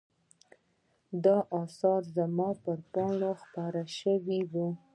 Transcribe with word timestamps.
دا 1.23 1.37
آثار 1.63 2.01
زما 2.15 2.49
پر 2.63 2.77
پاڼه 2.93 3.31
خپاره 3.43 3.83
شوي. 3.99 4.41